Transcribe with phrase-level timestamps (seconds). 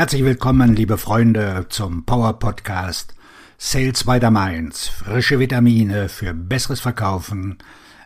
[0.00, 3.14] Herzlich willkommen, liebe Freunde, zum Power Podcast
[3.58, 4.88] Sales by the Mainz.
[4.88, 7.58] Frische Vitamine für besseres Verkaufen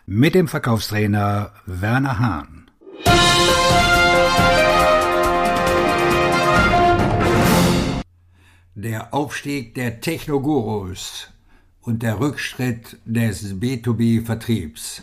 [0.05, 2.69] mit dem Verkaufstrainer Werner Hahn.
[8.75, 11.29] Der Aufstieg der Technogurus
[11.79, 15.01] und der Rückschritt des B2B-Vertriebs.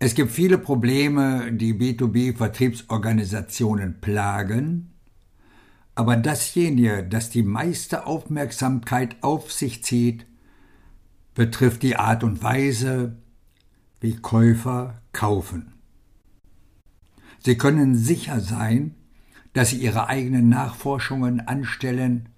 [0.00, 4.92] Es gibt viele Probleme, die B2B-Vertriebsorganisationen plagen,
[5.96, 10.24] aber dasjenige, das die meiste Aufmerksamkeit auf sich zieht,
[11.34, 13.16] betrifft die Art und Weise,
[14.00, 15.72] wie Käufer kaufen.
[17.40, 18.94] Sie können sicher sein,
[19.52, 22.28] dass sie ihre eigenen Nachforschungen anstellen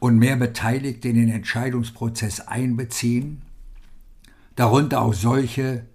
[0.00, 3.42] und mehr Beteiligte in den Entscheidungsprozess einbeziehen,
[4.56, 5.86] darunter auch solche,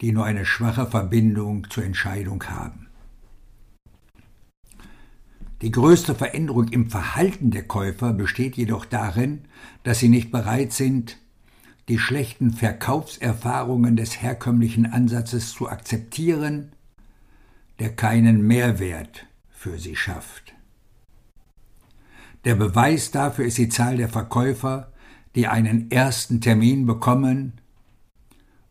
[0.00, 2.86] die nur eine schwache Verbindung zur Entscheidung haben.
[5.62, 9.42] Die größte Veränderung im Verhalten der Käufer besteht jedoch darin,
[9.82, 11.18] dass sie nicht bereit sind,
[11.88, 16.72] die schlechten Verkaufserfahrungen des herkömmlichen Ansatzes zu akzeptieren,
[17.78, 20.54] der keinen Mehrwert für sie schafft.
[22.44, 24.92] Der Beweis dafür ist die Zahl der Verkäufer,
[25.34, 27.60] die einen ersten Termin bekommen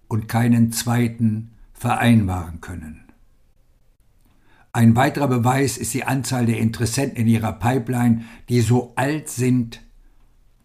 [0.09, 3.05] und keinen zweiten vereinbaren können.
[4.73, 9.81] Ein weiterer Beweis ist die Anzahl der Interessenten in ihrer Pipeline, die so alt sind,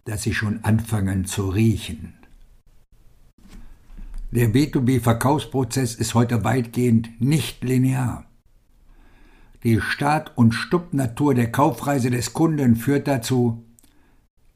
[0.05, 2.15] dass sie schon anfangen zu riechen.
[4.31, 8.27] Der B2B-Verkaufsprozess ist heute weitgehend nicht linear.
[9.63, 13.65] Die Start- und Stoppnatur der Kaufreise des Kunden führt dazu,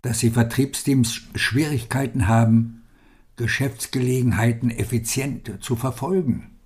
[0.02, 2.77] dass die Vertriebsteams Schwierigkeiten haben,
[3.38, 6.58] Geschäftsgelegenheiten effizient zu verfolgen.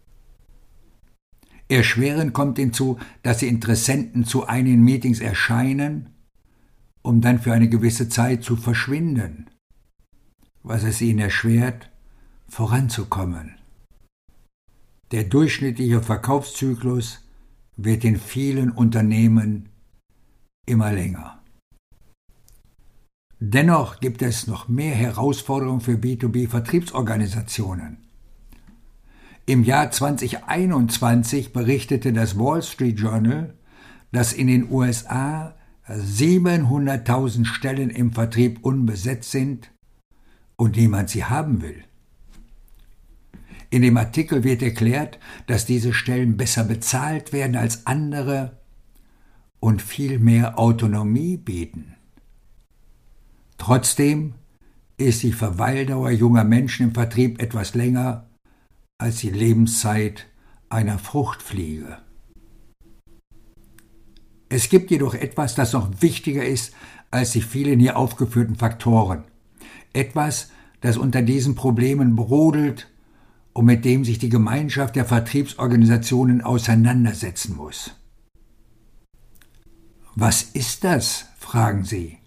[1.68, 6.10] Erschwerend kommt hinzu, dass die Interessenten zu einigen Meetings erscheinen,
[7.02, 9.48] um dann für eine gewisse Zeit zu verschwinden,
[10.62, 11.90] was es ihnen erschwert,
[12.48, 13.56] voranzukommen.
[15.12, 17.26] Der durchschnittliche Verkaufszyklus
[17.76, 19.68] wird in vielen Unternehmen
[20.66, 21.41] immer länger.
[23.44, 27.96] Dennoch gibt es noch mehr Herausforderungen für B2B-Vertriebsorganisationen.
[29.46, 33.54] Im Jahr 2021 berichtete das Wall Street Journal,
[34.12, 35.56] dass in den USA
[35.88, 39.72] 700.000 Stellen im Vertrieb unbesetzt sind
[40.54, 41.82] und niemand sie haben will.
[43.70, 48.60] In dem Artikel wird erklärt, dass diese Stellen besser bezahlt werden als andere
[49.58, 51.96] und viel mehr Autonomie bieten.
[53.64, 54.34] Trotzdem
[54.96, 58.28] ist die Verweildauer junger Menschen im Vertrieb etwas länger
[58.98, 60.26] als die Lebenszeit
[60.68, 61.98] einer Fruchtfliege.
[64.48, 66.74] Es gibt jedoch etwas, das noch wichtiger ist
[67.12, 69.22] als die vielen hier aufgeführten Faktoren.
[69.92, 70.50] Etwas,
[70.80, 72.90] das unter diesen Problemen brodelt
[73.52, 77.92] und mit dem sich die Gemeinschaft der Vertriebsorganisationen auseinandersetzen muss.
[80.16, 81.26] Was ist das?
[81.38, 82.21] fragen Sie.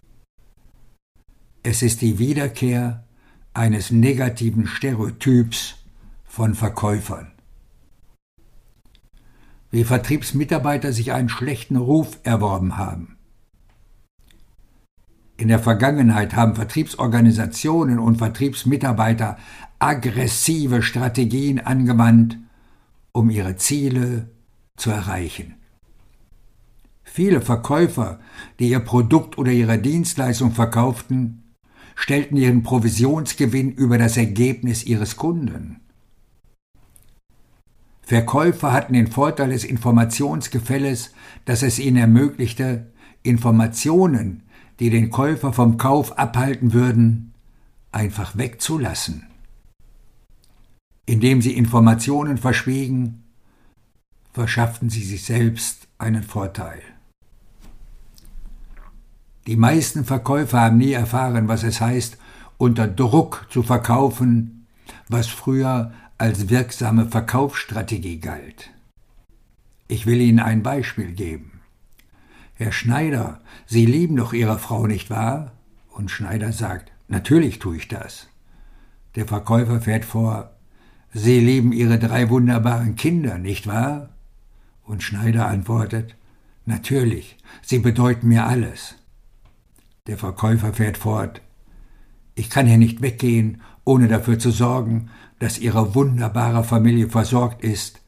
[1.68, 3.04] Es ist die Wiederkehr
[3.56, 5.78] eines negativen Stereotyps
[6.24, 7.32] von Verkäufern.
[9.72, 13.18] Wie Vertriebsmitarbeiter sich einen schlechten Ruf erworben haben.
[15.38, 19.40] In der Vergangenheit haben Vertriebsorganisationen und Vertriebsmitarbeiter
[19.80, 22.38] aggressive Strategien angewandt,
[23.12, 24.30] um ihre Ziele
[24.78, 25.56] zu erreichen.
[27.02, 28.20] Viele Verkäufer,
[28.60, 31.42] die ihr Produkt oder ihre Dienstleistung verkauften,
[31.96, 35.80] stellten ihren Provisionsgewinn über das Ergebnis ihres Kunden.
[38.02, 41.12] Verkäufer hatten den Vorteil des Informationsgefälles,
[41.46, 42.92] dass es ihnen ermöglichte,
[43.24, 44.44] Informationen,
[44.80, 47.34] die den Käufer vom Kauf abhalten würden,
[47.92, 49.26] einfach wegzulassen.
[51.08, 53.24] Indem sie Informationen verschwiegen,
[54.34, 56.82] verschafften sie sich selbst einen Vorteil.
[59.48, 62.18] Die meisten Verkäufer haben nie erfahren, was es heißt,
[62.58, 64.66] unter Druck zu verkaufen,
[65.08, 68.72] was früher als wirksame Verkaufsstrategie galt.
[69.88, 71.62] Ich will Ihnen ein Beispiel geben.
[72.56, 75.52] Herr Schneider, Sie lieben doch Ihre Frau, nicht wahr?
[75.92, 78.28] Und Schneider sagt, natürlich tue ich das.
[79.16, 80.52] Der Verkäufer fährt vor,
[81.14, 84.10] Sie lieben Ihre drei wunderbaren Kinder, nicht wahr?
[84.84, 86.16] Und Schneider antwortet,
[86.66, 88.96] natürlich, sie bedeuten mir alles.
[90.08, 91.42] Der Verkäufer fährt fort.
[92.36, 95.10] Ich kann hier nicht weggehen, ohne dafür zu sorgen,
[95.40, 98.02] dass Ihre wunderbare Familie versorgt ist,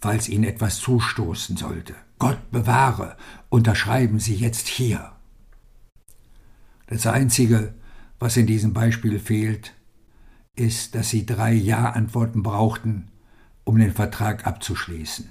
[0.00, 1.94] falls Ihnen etwas zustoßen sollte.
[2.18, 3.16] Gott bewahre,
[3.48, 5.12] unterschreiben Sie jetzt hier.
[6.86, 7.74] Das Einzige,
[8.18, 9.74] was in diesem Beispiel fehlt,
[10.54, 13.08] ist, dass Sie drei Ja-Antworten brauchten,
[13.64, 15.30] um den Vertrag abzuschließen.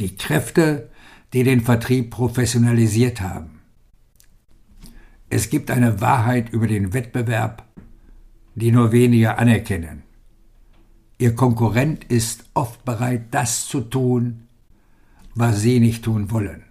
[0.00, 0.90] Die Kräfte,
[1.32, 3.57] die den Vertrieb professionalisiert haben.
[5.30, 7.64] Es gibt eine Wahrheit über den Wettbewerb,
[8.54, 10.02] die nur wenige anerkennen.
[11.18, 14.44] Ihr Konkurrent ist oft bereit, das zu tun,
[15.34, 16.62] was sie nicht tun wollen.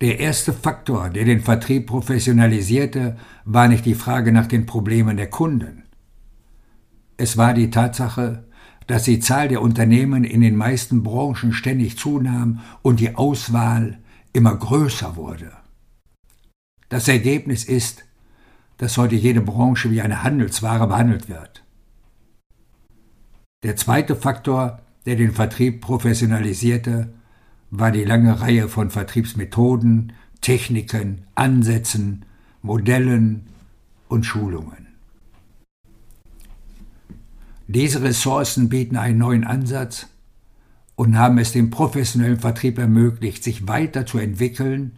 [0.00, 5.30] Der erste Faktor, der den Vertrieb professionalisierte, war nicht die Frage nach den Problemen der
[5.30, 5.84] Kunden.
[7.16, 8.44] Es war die Tatsache,
[8.86, 13.98] dass die Zahl der Unternehmen in den meisten Branchen ständig zunahm und die Auswahl
[14.32, 15.52] immer größer wurde.
[16.94, 18.04] Das Ergebnis ist,
[18.76, 21.64] dass heute jede Branche wie eine Handelsware behandelt wird.
[23.64, 27.12] Der zweite Faktor, der den Vertrieb professionalisierte,
[27.72, 32.26] war die lange Reihe von Vertriebsmethoden, Techniken, Ansätzen,
[32.62, 33.48] Modellen
[34.06, 34.86] und Schulungen.
[37.66, 40.06] Diese Ressourcen bieten einen neuen Ansatz
[40.94, 44.96] und haben es dem professionellen Vertrieb ermöglicht, sich weiter zu entwickeln,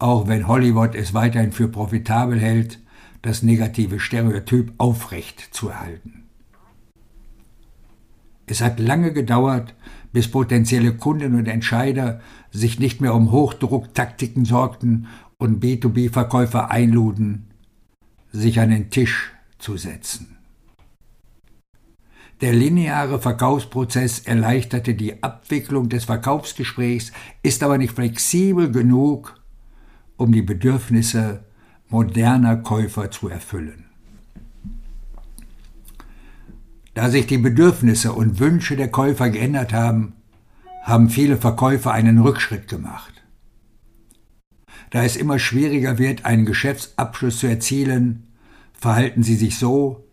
[0.00, 2.78] auch wenn Hollywood es weiterhin für profitabel hält,
[3.22, 6.24] das negative Stereotyp aufrecht zu erhalten.
[8.46, 9.74] Es hat lange gedauert,
[10.12, 12.20] bis potenzielle Kunden und Entscheider
[12.50, 15.06] sich nicht mehr um Hochdrucktaktiken sorgten
[15.38, 17.46] und B2B-Verkäufer einluden,
[18.32, 20.36] sich an den Tisch zu setzen.
[22.40, 27.12] Der lineare Verkaufsprozess erleichterte die Abwicklung des Verkaufsgesprächs,
[27.42, 29.39] ist aber nicht flexibel genug,
[30.20, 31.44] um die Bedürfnisse
[31.88, 33.86] moderner Käufer zu erfüllen.
[36.94, 40.12] Da sich die Bedürfnisse und Wünsche der Käufer geändert haben,
[40.82, 43.14] haben viele Verkäufer einen Rückschritt gemacht.
[44.90, 48.26] Da es immer schwieriger wird, einen Geschäftsabschluss zu erzielen,
[48.72, 50.04] verhalten sie sich so,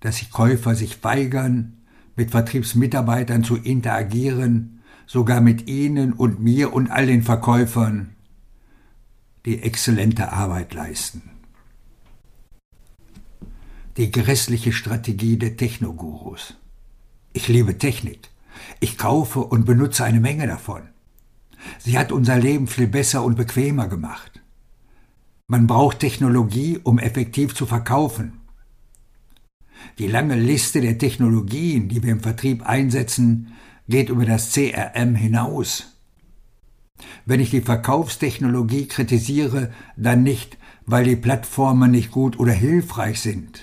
[0.00, 1.78] dass die Käufer sich weigern,
[2.16, 8.15] mit Vertriebsmitarbeitern zu interagieren, sogar mit ihnen und mir und all den Verkäufern,
[9.46, 11.22] die exzellente Arbeit leisten
[13.96, 16.54] die grässliche Strategie der Technogurus.
[17.32, 18.28] Ich liebe Technik.
[18.80, 20.82] Ich kaufe und benutze eine Menge davon.
[21.78, 24.42] Sie hat unser Leben viel besser und bequemer gemacht.
[25.48, 28.40] Man braucht Technologie, um effektiv zu verkaufen.
[29.98, 33.52] Die lange Liste der Technologien, die wir im Vertrieb einsetzen,
[33.88, 35.95] geht über das CRM hinaus.
[37.24, 43.62] Wenn ich die Verkaufstechnologie kritisiere, dann nicht, weil die Plattformen nicht gut oder hilfreich sind,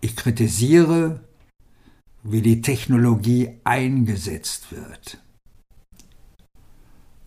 [0.00, 1.20] ich kritisiere,
[2.24, 5.18] wie die Technologie eingesetzt wird.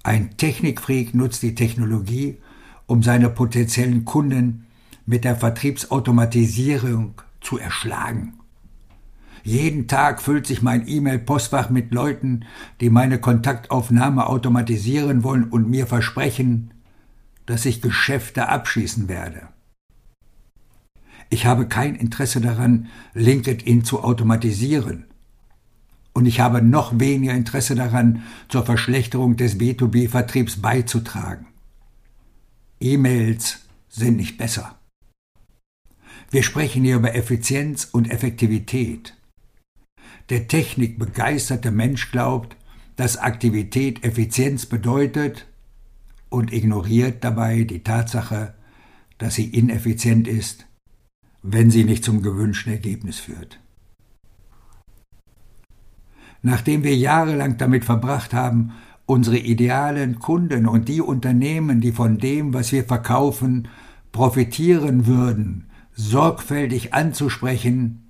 [0.03, 2.37] Ein Technikfreak nutzt die Technologie,
[2.85, 4.67] um seine potenziellen Kunden
[5.05, 8.39] mit der Vertriebsautomatisierung zu erschlagen.
[9.45, 12.45] Jeden Tag füllt sich mein E-Mail-Postfach mit Leuten,
[12.81, 16.73] die meine Kontaktaufnahme automatisieren wollen und mir versprechen,
[17.45, 19.47] dass ich Geschäfte abschließen werde.
[21.29, 25.05] Ich habe kein Interesse daran, LinkedIn zu automatisieren.
[26.13, 31.45] Und ich habe noch weniger Interesse daran, zur Verschlechterung des B2B-Vertriebs beizutragen.
[32.79, 34.79] E-Mails sind nicht besser.
[36.31, 39.15] Wir sprechen hier über Effizienz und Effektivität.
[40.29, 42.55] Der technikbegeisterte Mensch glaubt,
[42.95, 45.47] dass Aktivität Effizienz bedeutet
[46.29, 48.55] und ignoriert dabei die Tatsache,
[49.17, 50.65] dass sie ineffizient ist
[51.47, 53.59] wenn sie nicht zum gewünschten Ergebnis führt.
[56.41, 58.73] Nachdem wir jahrelang damit verbracht haben,
[59.05, 63.67] unsere idealen Kunden und die Unternehmen, die von dem, was wir verkaufen,
[64.11, 68.04] profitieren würden, sorgfältig anzusprechen,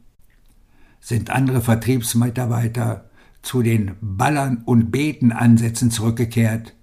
[1.05, 3.11] sind andere Vertriebsmitarbeiter
[3.43, 6.73] zu den Ballern und Beten-Ansätzen zurückgekehrt,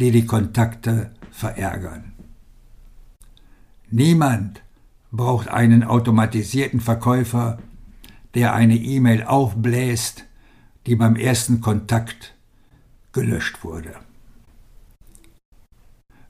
[0.00, 2.14] die die Kontakte verärgern.
[3.90, 4.62] Niemand
[5.12, 7.58] braucht einen automatisierten Verkäufer,
[8.32, 10.24] der eine E-Mail aufbläst,
[10.86, 12.34] die beim ersten Kontakt
[13.12, 13.92] gelöscht wurde.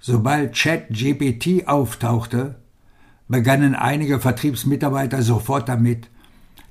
[0.01, 2.57] Sobald ChatGPT auftauchte,
[3.29, 6.11] begannen einige Vertriebsmitarbeiter sofort damit,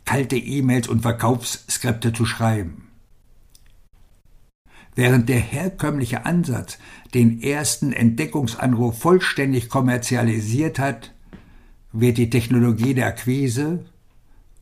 [0.06, 2.90] kalte E-Mails und Verkaufsskripte zu schreiben.
[4.96, 6.78] Während der herkömmliche Ansatz
[7.14, 11.14] den ersten Entdeckungsanruf vollständig kommerzialisiert hat,
[11.92, 13.86] wird die Technologie der Akquise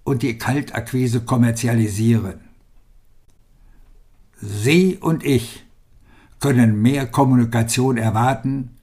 [0.04, 2.40] und die Kaltakquise kommerzialisieren.
[4.42, 5.64] Sie und ich
[6.40, 8.78] können mehr Kommunikation erwarten,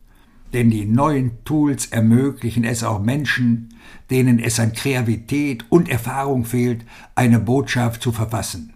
[0.53, 3.75] denn die neuen Tools ermöglichen es auch Menschen,
[4.11, 8.73] denen es an Kreativität und Erfahrung fehlt, eine Botschaft zu verfassen.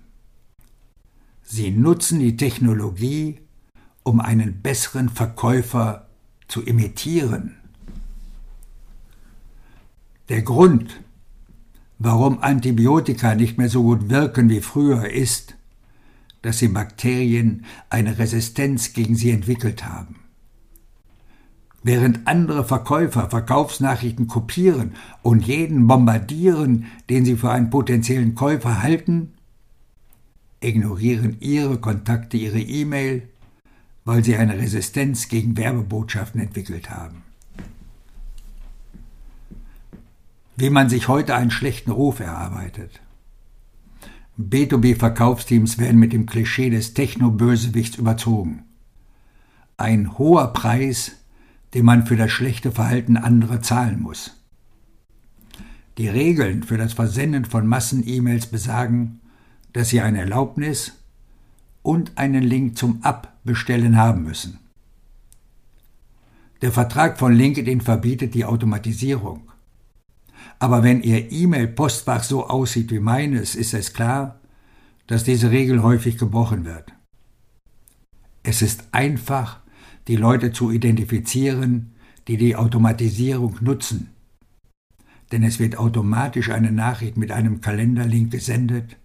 [1.43, 3.41] Sie nutzen die Technologie,
[4.02, 6.07] um einen besseren Verkäufer
[6.49, 7.57] zu imitieren.
[10.29, 11.00] Der Grund,
[11.99, 15.57] warum Antibiotika nicht mehr so gut wirken wie früher, ist,
[16.43, 20.22] dass die Bakterien eine Resistenz gegen sie entwickelt haben.
[21.83, 29.33] Während andere Verkäufer Verkaufsnachrichten kopieren und jeden bombardieren, den sie für einen potenziellen Käufer halten,
[30.61, 33.29] ignorieren ihre Kontakte ihre E-Mail,
[34.05, 37.23] weil sie eine Resistenz gegen Werbebotschaften entwickelt haben.
[40.57, 43.01] Wie man sich heute einen schlechten Ruf erarbeitet.
[44.39, 48.65] B2B-Verkaufsteams werden mit dem Klischee des Techno-Bösewichts überzogen.
[49.77, 51.22] Ein hoher Preis,
[51.75, 54.43] den man für das schlechte Verhalten anderer zahlen muss.
[55.99, 59.21] Die Regeln für das Versenden von Massen-E-Mails besagen,
[59.73, 60.93] dass Sie eine Erlaubnis
[61.83, 64.59] und einen Link zum Abbestellen haben müssen.
[66.62, 69.50] Der Vertrag von LinkedIn verbietet die Automatisierung.
[70.59, 74.41] Aber wenn Ihr E-Mail-Postfach so aussieht wie meines, ist es klar,
[75.09, 76.93] dass diese Regel häufig gebrochen wird.
[78.45, 79.62] Es ist einfach,
[80.09, 81.92] die Leute zu identifizieren,
[82.28, 84.11] die die Automatisierung nutzen.
[85.30, 88.97] Denn es wird automatisch eine Nachricht mit einem Kalenderlink gesendet,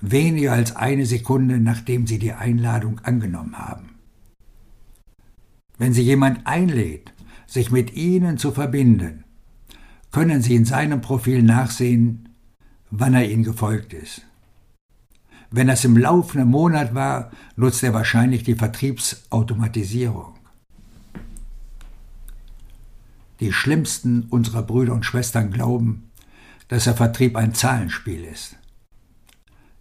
[0.00, 3.90] weniger als eine Sekunde nachdem Sie die Einladung angenommen haben.
[5.78, 7.12] Wenn Sie jemand einlädt,
[7.46, 9.24] sich mit Ihnen zu verbinden,
[10.10, 12.28] können Sie in seinem Profil nachsehen,
[12.90, 14.26] wann er Ihnen gefolgt ist.
[15.56, 20.34] Wenn das im laufenden Monat war, nutzt er wahrscheinlich die Vertriebsautomatisierung.
[23.40, 26.10] Die schlimmsten unserer Brüder und Schwestern glauben,
[26.68, 28.56] dass der Vertrieb ein Zahlenspiel ist.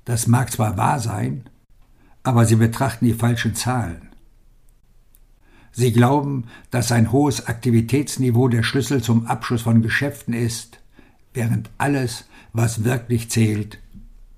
[0.06, 1.50] Das mag zwar wahr sein,
[2.24, 4.12] aber sie betrachten die falschen Zahlen.
[5.74, 10.80] Sie glauben, dass ein hohes Aktivitätsniveau der Schlüssel zum Abschluss von Geschäften ist,
[11.34, 13.80] während alles, was wirklich zählt,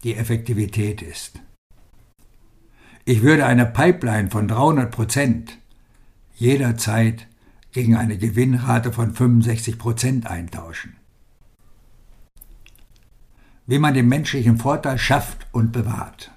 [0.08, 1.42] die Effektivität ist.
[3.04, 5.58] Ich würde eine Pipeline von 300 Prozent
[6.34, 7.28] jederzeit
[7.74, 10.96] gegen eine Gewinnrate von 65 Prozent eintauschen.
[13.66, 16.32] Wie man den menschlichen Vorteil schafft und bewahrt.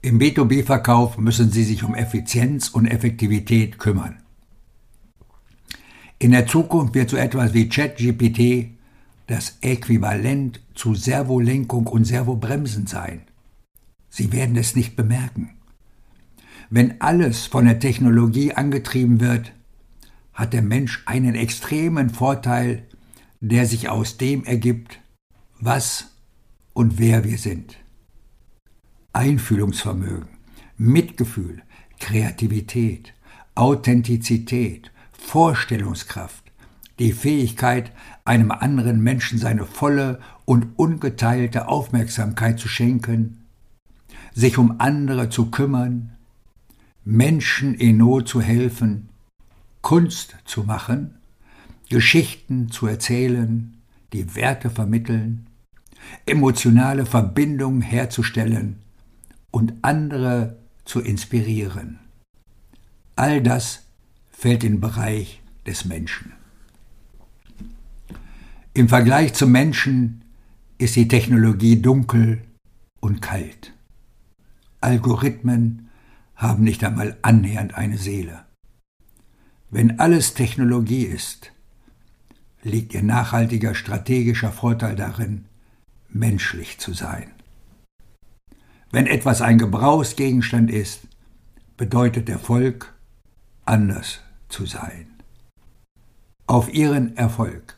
[0.00, 4.22] Im B2B-Verkauf müssen Sie sich um Effizienz und Effektivität kümmern.
[6.18, 8.77] In der Zukunft wird so etwas wie ChatGPT
[9.28, 13.22] das Äquivalent zu Servolenkung und Servobremsen sein.
[14.08, 15.50] Sie werden es nicht bemerken.
[16.70, 19.52] Wenn alles von der Technologie angetrieben wird,
[20.32, 22.86] hat der Mensch einen extremen Vorteil,
[23.40, 25.00] der sich aus dem ergibt,
[25.60, 26.16] was
[26.72, 27.76] und wer wir sind.
[29.12, 30.28] Einfühlungsvermögen,
[30.78, 31.62] Mitgefühl,
[31.98, 33.12] Kreativität,
[33.54, 36.47] Authentizität, Vorstellungskraft,
[36.98, 37.92] die Fähigkeit,
[38.24, 43.44] einem anderen Menschen seine volle und ungeteilte Aufmerksamkeit zu schenken,
[44.34, 46.12] sich um andere zu kümmern,
[47.04, 49.08] Menschen in Not zu helfen,
[49.80, 51.14] Kunst zu machen,
[51.88, 53.78] Geschichten zu erzählen,
[54.12, 55.46] die Werte vermitteln,
[56.26, 58.76] emotionale Verbindungen herzustellen
[59.50, 61.98] und andere zu inspirieren.
[63.16, 63.84] All das
[64.30, 66.37] fällt in den Bereich des Menschen.
[68.78, 70.22] Im Vergleich zum Menschen
[70.78, 72.44] ist die Technologie dunkel
[73.00, 73.74] und kalt.
[74.80, 75.88] Algorithmen
[76.36, 78.44] haben nicht einmal annähernd eine Seele.
[79.68, 81.50] Wenn alles Technologie ist,
[82.62, 85.46] liegt ihr nachhaltiger strategischer Vorteil darin,
[86.08, 87.32] menschlich zu sein.
[88.92, 91.00] Wenn etwas ein Gebrauchsgegenstand ist,
[91.76, 92.94] bedeutet Erfolg,
[93.64, 95.08] anders zu sein.
[96.46, 97.77] Auf Ihren Erfolg.